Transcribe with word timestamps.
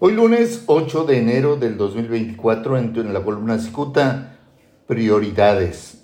Hoy 0.00 0.12
lunes 0.12 0.64
8 0.66 1.04
de 1.04 1.18
enero 1.18 1.54
del 1.54 1.76
2024 1.76 2.78
en 2.78 3.14
la 3.14 3.22
columna 3.22 3.60
Cicuta, 3.60 4.40
prioridades. 4.88 6.02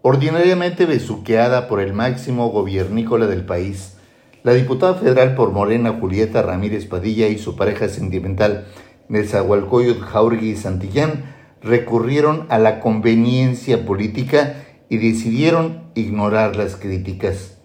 Ordinariamente 0.00 0.86
besuqueada 0.86 1.68
por 1.68 1.80
el 1.80 1.92
máximo 1.92 2.48
gobiernícola 2.48 3.26
del 3.26 3.44
país, 3.44 3.98
la 4.44 4.54
diputada 4.54 4.94
federal 4.94 5.34
por 5.34 5.52
Morena 5.52 5.92
Julieta 5.92 6.40
Ramírez 6.40 6.86
Padilla 6.86 7.28
y 7.28 7.36
su 7.36 7.54
pareja 7.54 7.90
sentimental 7.90 8.66
Nezahualcóyotl 9.08 10.00
Jaurgui 10.00 10.56
Santillán 10.56 11.34
recurrieron 11.60 12.46
a 12.48 12.58
la 12.58 12.80
conveniencia 12.80 13.84
política 13.84 14.64
y 14.88 14.96
decidieron 14.96 15.90
ignorar 15.94 16.56
las 16.56 16.76
críticas. 16.76 17.58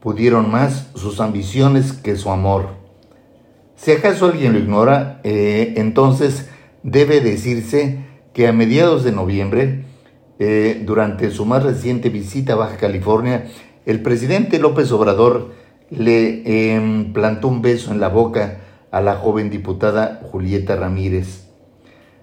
Pudieron 0.00 0.50
más 0.50 0.88
sus 0.94 1.20
ambiciones 1.20 1.92
que 1.92 2.16
su 2.16 2.30
amor 2.30 2.83
si 3.84 3.92
acaso 3.92 4.24
alguien 4.24 4.54
lo 4.54 4.58
ignora, 4.58 5.20
eh, 5.24 5.74
entonces 5.76 6.48
debe 6.82 7.20
decirse 7.20 7.98
que 8.32 8.48
a 8.48 8.52
mediados 8.54 9.04
de 9.04 9.12
noviembre, 9.12 9.84
eh, 10.38 10.80
durante 10.86 11.30
su 11.30 11.44
más 11.44 11.62
reciente 11.62 12.08
visita 12.08 12.54
a 12.54 12.56
Baja 12.56 12.78
California, 12.78 13.44
el 13.84 14.00
presidente 14.00 14.58
López 14.58 14.90
Obrador 14.90 15.52
le 15.90 16.74
em, 16.74 17.12
plantó 17.12 17.48
un 17.48 17.60
beso 17.60 17.92
en 17.92 18.00
la 18.00 18.08
boca 18.08 18.60
a 18.90 19.02
la 19.02 19.16
joven 19.16 19.50
diputada 19.50 20.18
Julieta 20.32 20.76
Ramírez. 20.76 21.50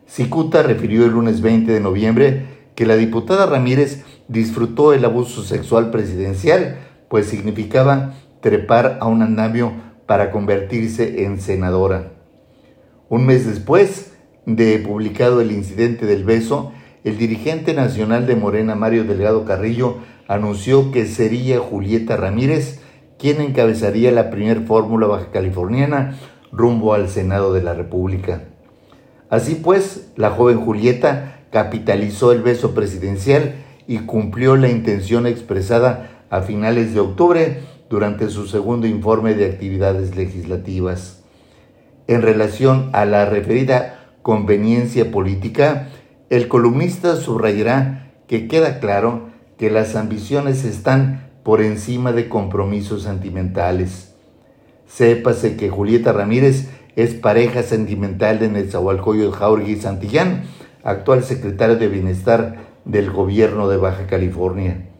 Cicuta 0.07 0.63
refirió 0.63 1.05
el 1.05 1.11
lunes 1.11 1.41
20 1.41 1.71
de 1.71 1.79
noviembre 1.79 2.45
que 2.73 2.87
la 2.87 2.95
diputada 2.95 3.45
Ramírez 3.45 4.03
disfrutó 4.27 4.93
el 4.93 5.05
abuso 5.05 5.43
sexual 5.43 5.91
presidencial, 5.91 6.79
pues 7.07 7.27
significaba 7.27 8.15
trepar 8.41 8.97
a 8.99 9.05
un 9.05 9.21
andamio 9.21 9.90
para 10.11 10.29
convertirse 10.29 11.23
en 11.23 11.39
senadora. 11.39 12.11
Un 13.07 13.25
mes 13.25 13.47
después 13.47 14.11
de 14.45 14.77
publicado 14.79 15.39
el 15.39 15.53
incidente 15.53 16.05
del 16.05 16.25
beso, 16.25 16.73
el 17.05 17.17
dirigente 17.17 17.73
nacional 17.73 18.27
de 18.27 18.35
Morena, 18.35 18.75
Mario 18.75 19.05
Delgado 19.05 19.45
Carrillo, 19.45 19.99
anunció 20.27 20.91
que 20.91 21.05
sería 21.05 21.59
Julieta 21.59 22.17
Ramírez 22.17 22.81
quien 23.17 23.39
encabezaría 23.39 24.11
la 24.11 24.29
primer 24.31 24.65
fórmula 24.65 25.07
baja 25.07 25.31
californiana 25.31 26.17
rumbo 26.51 26.93
al 26.93 27.07
Senado 27.07 27.53
de 27.53 27.63
la 27.63 27.73
República. 27.73 28.49
Así 29.29 29.55
pues, 29.55 30.11
la 30.17 30.31
joven 30.31 30.59
Julieta 30.59 31.45
capitalizó 31.51 32.33
el 32.33 32.41
beso 32.41 32.73
presidencial 32.73 33.63
y 33.87 33.99
cumplió 33.99 34.57
la 34.57 34.67
intención 34.67 35.25
expresada 35.25 36.25
a 36.29 36.41
finales 36.41 36.93
de 36.93 36.99
octubre 36.99 37.61
durante 37.91 38.29
su 38.29 38.47
segundo 38.47 38.87
informe 38.87 39.35
de 39.35 39.45
actividades 39.45 40.15
legislativas. 40.15 41.23
En 42.07 42.21
relación 42.21 42.89
a 42.93 43.03
la 43.03 43.25
referida 43.25 44.15
conveniencia 44.21 45.11
política, 45.11 45.89
el 46.29 46.47
columnista 46.47 47.17
subrayará 47.17 48.13
que 48.27 48.47
queda 48.47 48.79
claro 48.79 49.29
que 49.57 49.69
las 49.69 49.97
ambiciones 49.97 50.63
están 50.63 51.29
por 51.43 51.61
encima 51.61 52.13
de 52.13 52.29
compromisos 52.29 53.03
sentimentales. 53.03 54.15
Sépase 54.87 55.57
que 55.57 55.69
Julieta 55.69 56.13
Ramírez 56.13 56.69
es 56.95 57.13
pareja 57.13 57.61
sentimental 57.61 58.39
de 58.39 58.47
Netzahualcoyo 58.47 59.33
Jaurgui 59.33 59.75
Santillán, 59.75 60.43
actual 60.83 61.25
secretario 61.25 61.75
de 61.75 61.89
Bienestar 61.89 62.55
del 62.85 63.11
gobierno 63.11 63.67
de 63.67 63.75
Baja 63.75 64.07
California. 64.07 64.90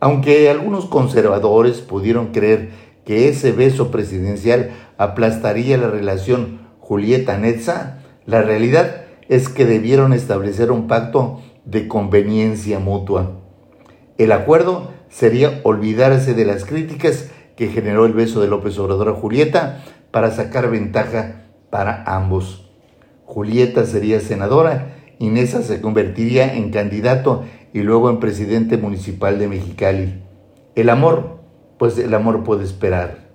Aunque 0.00 0.50
algunos 0.50 0.86
conservadores 0.86 1.80
pudieron 1.80 2.28
creer 2.28 2.70
que 3.04 3.28
ese 3.28 3.52
beso 3.52 3.90
presidencial 3.90 4.70
aplastaría 4.98 5.78
la 5.78 5.88
relación 5.88 6.60
Julieta-Netza, 6.80 7.98
la 8.26 8.42
realidad 8.42 9.04
es 9.28 9.48
que 9.48 9.64
debieron 9.64 10.12
establecer 10.12 10.70
un 10.70 10.86
pacto 10.86 11.40
de 11.64 11.88
conveniencia 11.88 12.78
mutua. 12.78 13.40
El 14.18 14.32
acuerdo 14.32 14.92
sería 15.08 15.60
olvidarse 15.62 16.34
de 16.34 16.44
las 16.44 16.64
críticas 16.64 17.30
que 17.56 17.68
generó 17.68 18.06
el 18.06 18.12
beso 18.12 18.40
de 18.40 18.48
López 18.48 18.78
Obrador 18.78 19.08
a 19.08 19.12
Julieta 19.14 19.82
para 20.10 20.30
sacar 20.30 20.70
ventaja 20.70 21.46
para 21.70 22.04
ambos. 22.06 22.70
Julieta 23.24 23.84
sería 23.84 24.20
senadora 24.20 24.94
y 25.18 25.28
Nessa 25.28 25.62
se 25.62 25.80
convertiría 25.80 26.54
en 26.54 26.70
candidato 26.70 27.44
y 27.76 27.82
luego 27.82 28.08
en 28.08 28.20
presidente 28.20 28.78
municipal 28.78 29.38
de 29.38 29.48
Mexicali. 29.48 30.22
El 30.76 30.88
amor, 30.88 31.40
pues 31.76 31.98
el 31.98 32.14
amor 32.14 32.42
puede 32.42 32.64
esperar. 32.64 33.28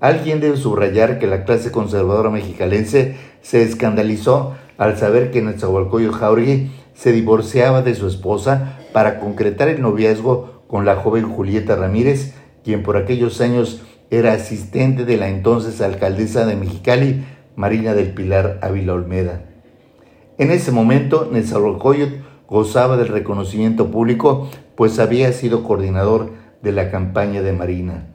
Alguien 0.00 0.40
debe 0.40 0.56
subrayar 0.56 1.20
que 1.20 1.28
la 1.28 1.44
clase 1.44 1.70
conservadora 1.70 2.28
mexicalense 2.28 3.14
se 3.40 3.62
escandalizó 3.62 4.54
al 4.78 4.98
saber 4.98 5.30
que 5.30 5.42
Netzahualcoyo 5.42 6.12
Jauregui 6.12 6.72
se 6.92 7.12
divorciaba 7.12 7.82
de 7.82 7.94
su 7.94 8.08
esposa 8.08 8.80
para 8.92 9.20
concretar 9.20 9.68
el 9.68 9.80
noviazgo 9.80 10.64
con 10.66 10.84
la 10.84 10.96
joven 10.96 11.30
Julieta 11.30 11.76
Ramírez, 11.76 12.34
quien 12.64 12.82
por 12.82 12.96
aquellos 12.96 13.40
años 13.40 13.84
era 14.10 14.32
asistente 14.32 15.04
de 15.04 15.18
la 15.18 15.28
entonces 15.28 15.80
alcaldesa 15.80 16.46
de 16.46 16.56
Mexicali, 16.56 17.24
Marina 17.54 17.94
del 17.94 18.10
Pilar 18.12 18.58
Ávila 18.60 18.94
Olmeda. 18.94 19.44
En 20.36 20.50
ese 20.50 20.72
momento, 20.72 21.28
Netzahualcoyot 21.30 22.21
gozaba 22.48 22.96
del 22.96 23.08
reconocimiento 23.08 23.90
público, 23.90 24.48
pues 24.76 24.98
había 24.98 25.32
sido 25.32 25.64
coordinador 25.64 26.30
de 26.62 26.72
la 26.72 26.90
campaña 26.90 27.42
de 27.42 27.52
Marina. 27.52 28.08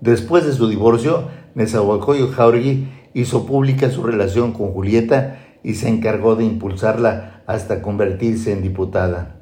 Después 0.00 0.44
de 0.44 0.52
su 0.52 0.68
divorcio, 0.68 1.28
Nezahualcóyotl 1.54 2.34
Jauregui 2.34 2.88
hizo 3.14 3.46
pública 3.46 3.90
su 3.90 4.02
relación 4.02 4.52
con 4.52 4.72
Julieta 4.72 5.38
y 5.62 5.74
se 5.74 5.88
encargó 5.88 6.34
de 6.34 6.44
impulsarla 6.44 7.42
hasta 7.46 7.82
convertirse 7.82 8.52
en 8.52 8.62
diputada. 8.62 9.36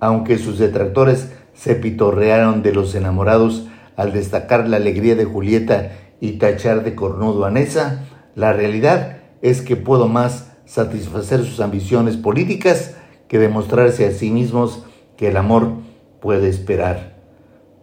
Aunque 0.00 0.38
sus 0.38 0.58
detractores 0.58 1.32
se 1.54 1.74
pitorrearon 1.74 2.62
de 2.62 2.72
los 2.72 2.94
enamorados 2.94 3.68
al 3.96 4.12
destacar 4.12 4.68
la 4.68 4.78
alegría 4.78 5.14
de 5.14 5.24
Julieta 5.24 5.92
y 6.20 6.32
tachar 6.32 6.84
de 6.84 6.94
cornudo 6.94 7.44
a 7.44 7.50
Nesa, 7.50 8.04
la 8.34 8.52
realidad 8.52 9.18
es 9.42 9.60
que 9.60 9.76
pudo 9.76 10.08
más 10.08 10.51
satisfacer 10.72 11.44
sus 11.44 11.60
ambiciones 11.60 12.16
políticas 12.16 12.96
que 13.28 13.38
demostrarse 13.38 14.06
a 14.06 14.12
sí 14.12 14.30
mismos 14.30 14.86
que 15.18 15.28
el 15.28 15.36
amor 15.36 15.72
puede 16.18 16.48
esperar. 16.48 17.18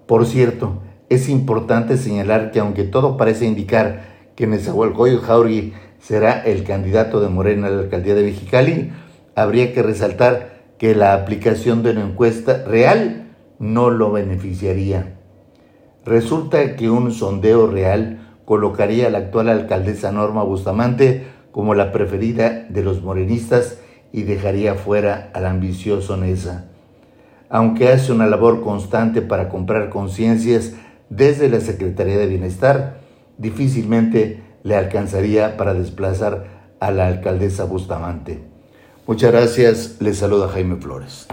Por 0.08 0.26
cierto, 0.26 0.82
es 1.08 1.30
importante 1.30 1.98
señalar 1.98 2.50
que 2.50 2.60
aunque 2.60 2.84
todo 2.86 3.16
parece 3.16 3.46
indicar 3.46 4.06
que 4.36 4.48
Nezahualcóyotl 4.48 5.24
Jauregui 5.24 5.74
será 6.00 6.42
el 6.42 6.64
candidato 6.64 7.22
de 7.22 7.30
Morena 7.30 7.68
a 7.68 7.70
la 7.70 7.82
alcaldía 7.82 8.16
de 8.16 8.24
Mexicali, 8.24 8.92
habría 9.36 9.72
que 9.72 9.84
resaltar 9.84 10.74
que 10.80 10.96
la 10.96 11.14
aplicación 11.14 11.84
de 11.84 11.92
una 11.92 12.06
encuesta 12.06 12.64
real 12.66 13.36
no 13.60 13.92
lo 13.92 14.12
beneficiaría. 14.12 15.20
Resulta 16.06 16.76
que 16.76 16.90
un 16.90 17.12
sondeo 17.12 17.68
real 17.68 18.36
colocaría 18.46 19.06
a 19.08 19.10
la 19.12 19.20
actual 19.20 19.50
alcaldesa 19.50 20.12
Norma 20.12 20.42
Bustamante 20.42 21.38
como 21.52 21.76
la 21.76 21.92
preferida 21.92 22.66
de 22.70 22.84
los 22.84 23.02
morenistas 23.02 23.80
y 24.12 24.24
dejaría 24.24 24.76
fuera 24.76 25.30
al 25.34 25.46
ambicioso 25.46 26.18
Nesa. 26.18 26.66
Aunque 27.50 27.90
hace 27.90 28.12
una 28.12 28.28
labor 28.28 28.62
constante 28.62 29.22
para 29.22 29.50
comprar 29.50 29.90
conciencias 29.90 30.74
desde 31.10 31.50
la 31.50 31.60
Secretaría 31.60 32.18
de 32.18 32.28
Bienestar, 32.28 33.00
difícilmente 33.38 34.44
le 34.64 34.76
alcanzaría 34.76 35.58
para 35.58 35.74
desplazar 35.74 36.46
a 36.80 36.92
la 36.92 37.08
alcaldesa 37.08 37.64
Bustamante. 37.64 38.40
Muchas 39.08 39.32
gracias, 39.32 39.96
les 40.00 40.18
saluda 40.18 40.50
Jaime 40.50 40.76
Flores. 40.76 41.28